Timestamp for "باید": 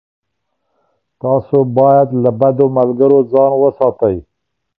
1.77-2.07